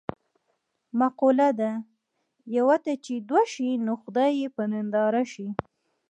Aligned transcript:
مقوله 0.99 1.49
ده: 1.59 1.71
یوه 2.57 2.75
ته 2.85 2.93
چې 3.05 3.13
دوه 3.29 3.41
شي 3.53 3.69
نو 3.85 3.93
خدای 4.01 4.31
یې 4.41 4.49
په 4.55 4.63
ننداره 4.71 5.23
شي. 5.33 5.47